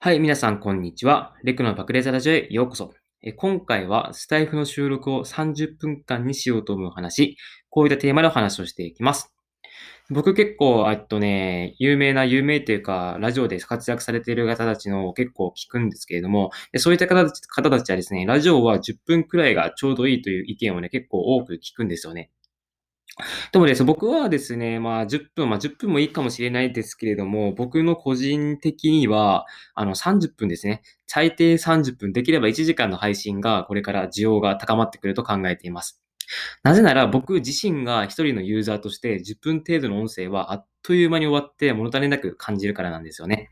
[0.00, 1.34] はい、皆さん、こんにちは。
[1.42, 2.94] レクの爆裂ラジオへようこそ。
[3.20, 7.36] え今回はスタイフの収録を30分間にしようと思う話、
[7.68, 9.34] こういったテーマでお話をしていきます。
[10.08, 17.24] 僕結構、えっとね、有名な、有名というか、ラジオで活躍されている方たちのを結構聞くんですけれども、そういった方
[17.68, 22.30] たちはですね、ラジオは10分くらいがちょうどいいという意見をね、結構多く聞くんですよね。
[23.52, 30.82] でもです、僕はですね、まあ10分、まあ10分もいいかもしれないですけれども、僕の個人的には、あの30分ですね。
[31.06, 36.00] 最低30分、できれば1時間の配信がこれから需要が高まってくると考えています。
[36.62, 43.48] なぜなら僕自身が一人のユーザーとして10分程度の音声はあっという間に終わって物足りなく感じるからなんですよね。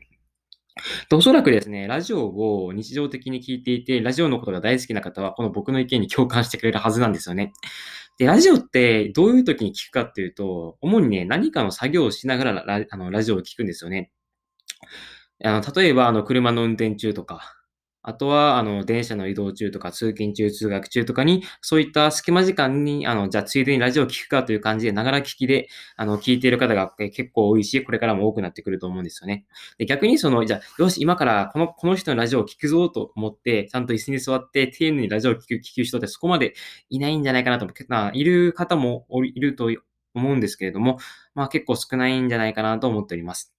[1.13, 7.53] おそらくですね、ラジオを日常的に聞いていて、ラジオのことが大好きな方は、この僕の意見に共感してくれるはずなんですよね。
[8.17, 14.11] で、ラジオってどういう時に聞くかっていうと、主にね、何かの作業をしながらラあのラジオを聞くんですよね。
[15.43, 17.56] あの例えば、あの、車の運転中とか、
[18.03, 29.45] あとは、あの、電車の移動中とか、通勤中、通学中とかに、そういった隙間時間に、あの、じゃあ、ついでにラジオを聞くかという感じで、ながら聞きで、あの、聞いている方が結構多いし、これからも多くなってくると思うんですよね。
[29.77, 36.53] で、逆にその、じゃあ、よし、今からこの、この人のラジオを聞くぞと思って、ちゃんと椅子に座って、丁寧にラジオを聞く、聞く人ってそこまで
[36.89, 39.69] いないんじゃないかなと思って、まあ、いる方もいると
[40.13, 40.97] 思うんですけれども、
[41.35, 43.56] まあ、結構少ないんじゃないかなと思っております。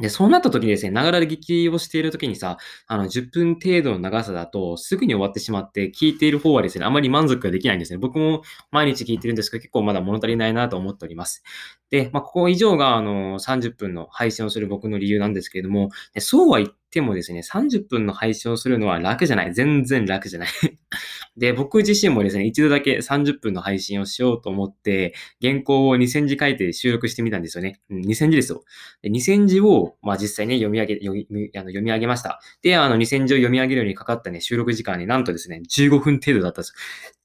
[0.00, 2.56] で、そうなった時にですね、ながらで聞きをしている時にさ、
[2.88, 7.98] あの、10分程度の長さだと、すぐに終わってしまって、聞いている方はですね、あまり満足ができないんですね。
[7.98, 8.42] 僕も
[8.72, 11.44] 毎日聞いてるんですけど、結構まだ物足りないなと思っております。
[11.90, 19.54] で、まあ、ここ以上が、あの、30分の配信をする僕の理由なんですけれども、そうは言ってもですね、30分の配信をするのは楽じゃない。
[19.54, 20.48] 全然楽じゃない
[21.36, 27.80] で、僕自身もですね、一度だけ30分の配信をしようと思って、原稿を2000字書いて収録してみたんですよね。
[27.90, 28.64] うん、2000字ですよ。
[29.02, 32.40] で2000字を、まあ実際ね、読み上げ、読みあの読み上げました。
[32.62, 36.74] で、あの2000字を読み上げるようにかかったね、収録時間になんとですね、15分程度だったんです。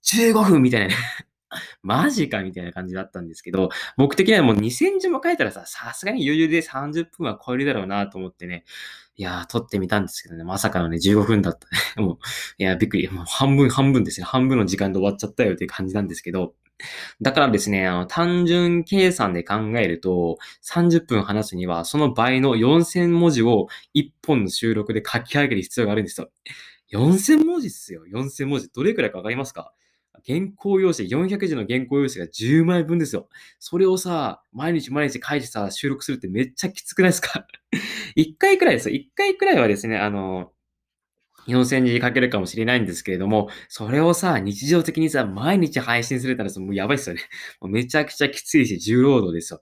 [0.03, 0.95] 15分みたいなね
[1.83, 8.63] マジかみたいな感じだったんですけど、僕的にはもう2000字も書いたらさ、さすがに余裕で30分は超えるだろうなと思ってね、
[9.15, 11.81] いやー、撮ってみたんですけどね、まさかのね、15分だったね。
[12.07, 12.17] もう、
[12.57, 13.09] いや、びっくり。
[13.09, 14.25] もう半分半分ですね。
[14.25, 16.55] 半分の時間で終わっちゃったよっていう感じなんですけど、
[17.21, 26.31] だからですね、あの、単純計算で考えると、30分話すには、その倍の4000文字を1本の収録で書き上げる必要があるんですよ。
[26.93, 28.05] 4000文字っすよ。
[28.07, 28.69] 4000文字。
[28.69, 29.73] どれくらいかわかりますか？
[30.27, 33.27] 原稿用紙、400字の原稿用紙が10枚分ですよ。
[33.59, 37.45] それをさ、毎日毎日書いてさ、収録するってめっちゃきつくないですか
[38.17, 38.95] ?1 回くらいですよ。
[38.95, 40.51] 1回くらいはですね、あの、
[41.47, 47.21] 4000字書けるかもしれないんですけれども、それをさ、日常的にさ、毎日配信するったらもうやばいっすよね。
[47.61, 49.61] もうめちゃくちゃきついし、重労働ですよ。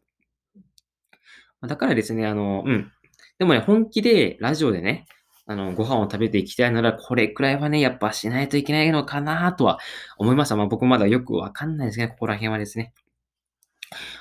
[1.62, 2.91] だからですね、あの、うん。
[3.39, 5.06] でもね、本気でラジオでね、
[5.47, 9.80] あの、ご飯を食べていきたいなら、これくらいはね、やっぱしないといけないのかなとは
[10.18, 10.58] 思いました。
[10.58, 12.94] まあ僕まだよくわかんないですね、ここら辺はですね。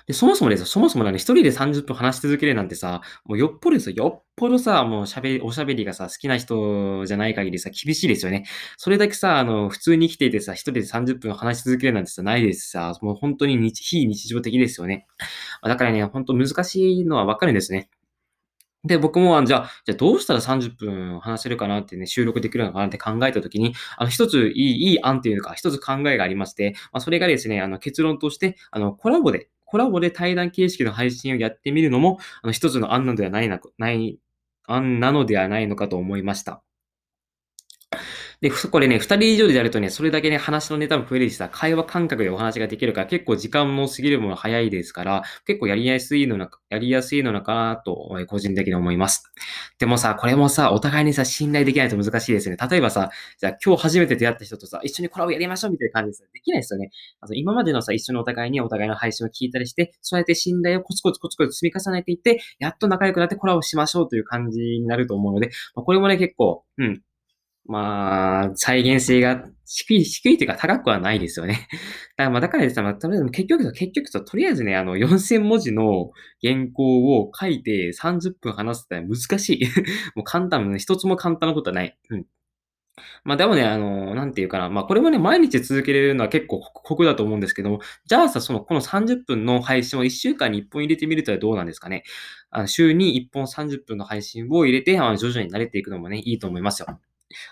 [0.06, 8.44] で、そもそもですよ、そもそもね、一人で30分話し続けるなんてさ、もうよっぽどですよ、よっぽどさ、もう喋り、おしゃべりがさ、好きな人じゃない限りさ、厳しいですよね。
[8.76, 15.06] それだけさ、あの、普通に生きていてさ、一人で30分話し続けるなんてさ、ないですさ、もう本当に日非日常的ですよね。
[15.62, 17.90] だからね、本当難しいのはわかるんですね。
[18.84, 34.18] で、僕も、じゃあ、じゃあどうしたら30分話せるかなってね、収録できるのかなって考えたときに、あの、一ついい、いい案というか、一つ考えがありまして、まあ、それがですね、あの、結論として、あの、コラボで、コラボで対談形式の配信をやってみるのも、あの、一つの案なのではないな、ない、
[34.68, 36.62] 案なのではないのかと思いました。
[38.40, 49.24] で、これね、二人以上でやるとね、それだけね、話のネタも増えるしさ、会話感覚でお話ができるから、結構時間も過ぎるもの早いですから、結構やりやすいのな、やりやすいのかなと、個人的に思います。
[49.78, 52.56] でもさ、これもさ、お互いにさ、信頼できないと難しいですね。
[52.70, 56.90] 例えばさ、じゃあ今日初めて出会った人とさ、一緒にコラボやりましょうみたいな感じでさ、できないですよね。
[57.20, 67.00] あと今までのさ、一緒にお互いにお互いの配信を聞いたりして、そうやって信頼をコツコツコツコツ積み重ねていって、やっと仲良くなってコラボしましょうという感じになると思うので、まあ、これもね、結構、うん、
[67.68, 71.68] まあ、再現性が低い、低いというか高くはないですよね。
[72.16, 76.10] だからまあ、だからですね、まあ、とりあえず結局、結局と、とりあえずね、あの、4000文字の
[76.42, 79.66] 原稿を書いて30分話すって難しい。
[80.14, 81.98] もう簡単、一つも簡単なことはない。
[82.10, 82.26] うん。
[83.24, 84.70] まあでもね、あの、なんていうかな。
[84.70, 92.04] まあこれもね、毎日続けれるのは結構酷だと思うんですけども、じゃあさ、その、この30分の配信を1週間に1本入れてみるとはどうなんですかね。
[92.50, 96.86] あの週に1本30分の配信を入れて、あの徐々に慣れていくのもね、いいと思いますよ。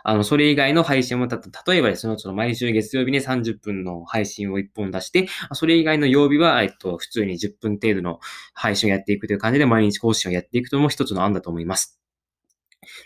[0.04, 1.40] あの、それ以外の配信もた、
[1.70, 8.20] 例えばですね、その毎週月曜日に30分の配信を1本出して、それ以外の曜日は、えっと、普通に10分程度の
[8.52, 12.03] 配信をやっていくという感じで毎日更新をやっていくとも一つの案だと思います。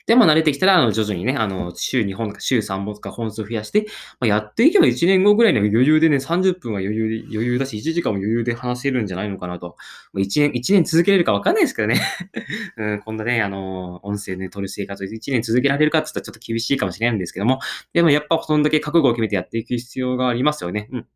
[0.07, 3.87] で、まあ慣れてきたら、あの、徐々にね、あの、週2本とか週3本とか本数増やして、
[4.21, 9.77] まあ、やっていけば1年後ぐらいには余裕でね、30分は余裕で、余裕だし、1時間も余裕で話せるんじゃないのかなと。
[10.13, 12.01] まあ、1年、1年続けれるかわかんないですけどね。
[12.77, 17.61] うん、こんなね、あの、音声で撮る生活を1年続けられるかって言ったらちょっと厳しいかもしれないんですけども、
[17.93, 20.89] でもやっぱそんだけ覚悟を決めてやっていく必要がありますよね。
[20.93, 21.07] うん。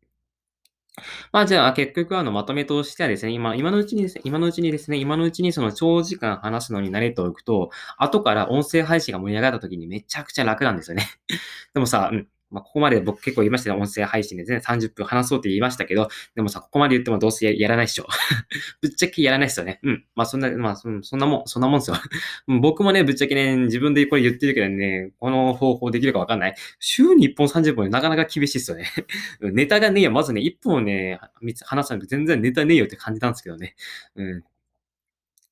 [1.31, 11.07] まあじゃあ結局あのまとめとしてはですね、今、今のうちにですね、今のうちにですね、今のうちにその長時間話すのに慣れておくと、後から音声配信が盛り上がった時にめちゃくちゃ楽なんですよね。
[11.73, 13.81] でもさ、うん、まあ、ここまで僕結構言いましたね。
[13.81, 18.05] 音声配信でね、30分話そうって言いましたけど、でもさ、ここまで言ってもどうせやらないっしょ。
[18.81, 19.79] ぶっちゃけやらないっすよね。
[19.81, 20.05] うん。
[20.15, 21.97] まあ、そんな、まあ、そんなもん、そんなもんっすよ。
[22.61, 26.55] 僕もね、ぶっちゃけね、自分でこれ言ってるけどね、この方法できるかわかんない。
[26.79, 28.85] 週に1本30本なかなか厳しいっすよね。
[29.41, 30.11] ネタがねえよ。
[30.11, 31.19] まずね、1本ね、
[31.63, 33.75] 話さないと全然ネタねえよって感じなんですけどね。
[34.15, 34.43] うん。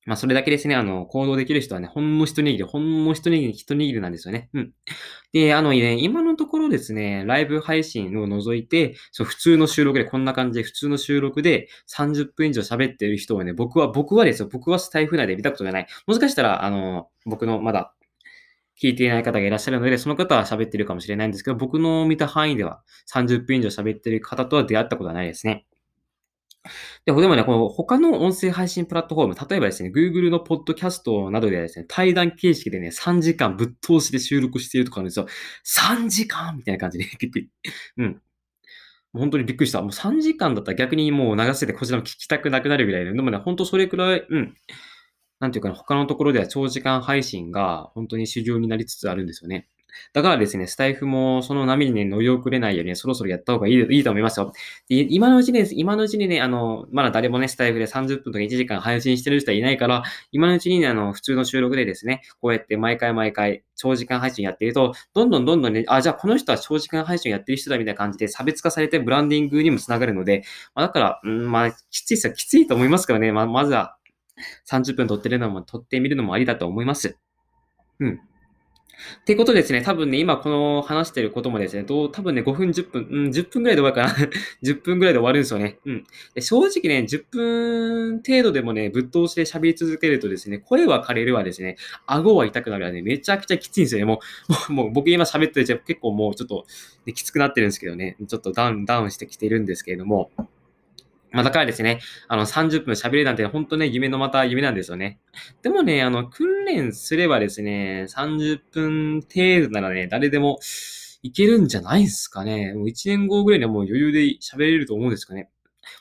[0.04, 4.48] まあ、それだけですね、あの、行動できる人はね、ほんの一握り、ほんの一握り、一握りなんですよね。
[4.52, 4.72] うん。
[5.32, 15.86] で、あのね、今のところですね、ライブ配信を除いて、そう、普通の収録で、こんな感じで、普通の収録で30分以上喋ってる人はね、僕は、僕はですよ、僕はスタイフ内で見たことがない。
[16.08, 17.94] もしかしたら、あの、僕のまだ、
[18.82, 22.82] 聞いていない方がいらっしゃるので、その方は喋ってるかもしれないんですけど、僕の見た範囲では
[23.12, 25.66] 30分以上喋ってる方とは出会ったことはないですね。
[27.04, 35.26] で、でもね、この他の音声配信プラットフォーム、例えばですね、Google のポッドキャストなどでですね、対談形式でね、3時間ぶっ通しで収録しているとかあるんですよ。
[35.64, 37.06] 3時間みたいな感じで、
[37.98, 38.22] うん。
[39.12, 39.82] 本当にびっくりした。
[39.82, 44.54] もう3時間だったら逆にもう流せてこちらも聞きたくなくなるぐらいで、でもね、本当それくらい、うん。
[45.40, 49.68] なんていうか、ね、他のところでは長時間配信が本当に主流になりつつあるんですよね。
[50.12, 54.52] だからですね、スタイフもその波にね、乗り遅れないように、ねそろそろやった方がいいいいと思いますよ。
[54.88, 70.44] で今のうちに、今のうちにね、あの、まだ誰もね、スタイフで30分とか1時間配信してる人はいないから、今のうちにね、あの、普通の収録でですね、こうやって毎回毎回、長時間配信やっていると、どんどんどんどんね、あ、じゃあこの人は長時間配信やってる人だみたいな感じで差別化されてブランディングにもつながるので、
[70.74, 72.32] まあ、だから、うん、まあ、きついっすよ。
[72.32, 73.32] きついと思いますからね。
[73.32, 73.96] ま、まずは
[74.70, 77.16] 30分撮ってるのも、撮ってみるのもありだと思います。
[78.00, 78.20] うん。
[79.20, 84.30] ってことですね、多分ね、今この話してることもですね、どう多分ね、5分、10分、うん、10分ぐらいで終わるかな。
[84.62, 85.78] 10分ぐらいで終わるんですよね。
[85.84, 86.04] うん。
[86.34, 94.04] で正直ね、10分程度でもね、ぶっ通しで喋り続けるとですね、声は枯れるわですね、顎は痛くなるわね、めちゃくちゃきついんですよね。
[94.04, 94.20] も
[94.68, 96.66] う、もう僕今喋ってて結構もうちょっと、
[97.06, 100.30] ね、きつくなってるんですけどね、ちょっとダウン、ダウンしてきてるんですけれども、
[101.32, 105.18] まあ、だからですね、あの、30分喋るなんて、本当ね、夢のまた夢なんですよね。
[105.62, 110.58] でもね、あの、訓練すればですね、30分程度ならね、誰でも
[111.22, 112.74] いけるんじゃないですかね。
[112.74, 115.48] もう1年後ぐらいにはもう余裕で喋れると思うんですかね。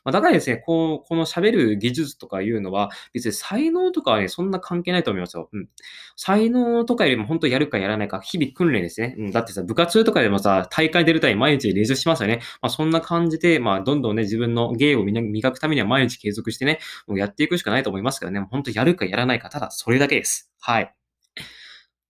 [0.03, 5.49] まあ、だからですね、こう、この喋る技術とかいうのは、別に才能とかはね、そんな関係ないと思いますよ。
[5.51, 5.69] うん。
[6.15, 9.15] 才能とかよりも本当やるかやらないか、日々訓練ですね。
[9.17, 9.31] うん。
[9.31, 12.41] だってさ、部活とかでもさ、大会出るために毎日練習しますよね。
[12.61, 18.39] まあ、そんな感じで、まあ、どんどんね、自分の芸を磨くためには毎日継続してね、もうやっていくしかないと思いますからね。
[18.39, 20.51] もう本当やるかやらないか、ただそれだけです。
[20.59, 20.93] はい。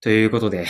[0.02, 0.66] ということで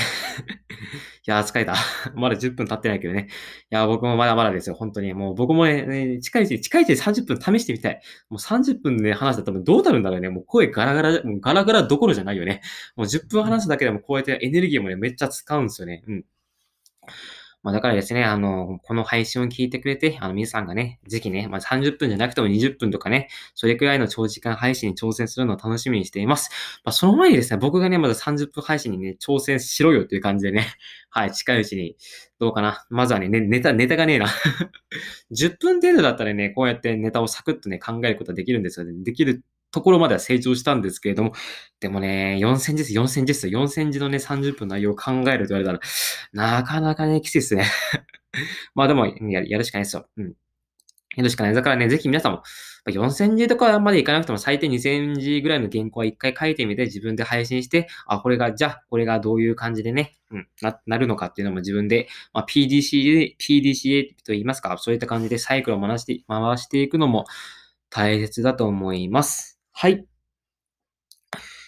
[1.25, 1.75] いや、疲れた。
[2.17, 3.29] まだ10分経ってないけどね。
[3.71, 4.75] いや、僕もまだまだですよ。
[4.75, 5.15] 本当に。
[5.15, 8.01] もう僕もね、近いうち、近いうち30分試してみたい。
[8.29, 10.31] もう30分で、ね、話したら多分どうなるんだろうね。
[10.31, 12.61] もう声ガラガラ、もうガラガラどころじゃないよね。
[12.97, 16.03] もう10分話すだけでもこうやってエネルギーもね、めっちゃ使うんですよね。
[16.09, 16.25] うん。
[17.63, 26.51] まあ、だからですね、あの、この配信を聞いてくれて、あの、皆さんがね、ぜひね、まあ、30分じゃなくても20分とかね、それくらいの長時間配信に挑戦するのを楽しみにしています。
[26.85, 30.67] まあ、その前にですね、僕がね、まず30分配信にね、挑戦しろよっていう感じでね、
[31.11, 31.97] はい、近いうちに、
[32.41, 32.85] どうかな。
[32.91, 34.27] まずはね、ねネタ、ネタがねえな
[35.31, 38.93] 10分程度だったらね、こうやってネタをサクッとね、考えることができるんですよね。
[39.05, 41.33] できるところまでは成長したんですけれども、
[41.81, 43.49] でもね、4000字です、4000字です。
[43.49, 45.81] 4000字のね、30分内容を考えると言われたら、
[46.33, 47.67] なかなかね、きついですね。
[48.75, 50.07] まあでもや、やるしかないですよ。
[50.17, 50.35] うん。
[51.17, 51.55] やるしかない。
[51.55, 52.43] だからね、ぜひ皆さんも、
[52.87, 67.25] 4000字とかまでいかなくても最低2000字ぐらいの原稿は一回書いてみて自分で配信して、あ、これが、じゃあ、これがどういう感じでね、うん、な、なるのかっていうのも自分で、まあ、PDCA、PDCA と言いますか、そういった感じでサイクルを回して、回していくのも
[67.91, 69.62] 大切だと思います。
[69.73, 70.07] はい。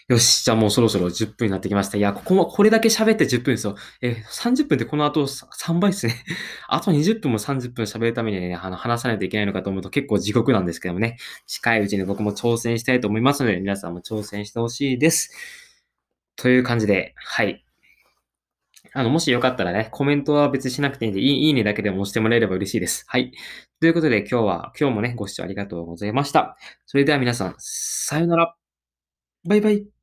[0.09, 0.45] よし。
[0.45, 1.97] じゃあもうそろそろ10分になってきました。
[1.97, 3.75] いや、ここも、これだけ喋って10分ですよ。
[4.03, 6.15] え30分ってこの後3倍ですね。
[6.69, 11.17] あと20分も30分喋るためにね、あの、話さないといけないのかと思うと結構地獄なんですけどもね。
[11.47, 15.33] 近いうちに僕も挑戦したいと思いますので、皆さんも挑戦してほしいです。
[16.37, 17.65] という感じで、はい。
[18.95, 23.05] あの、もしよかったらね、コメントは別にしなくていいんで、いいねだけでも押してもらえれば嬉しいです。
[23.09, 23.33] はい。
[23.81, 26.57] ということで今日は、今日もね、ご視聴ありがとうございました。
[26.87, 28.55] それでは皆さん、さよなら。
[29.49, 29.94] バイバイ。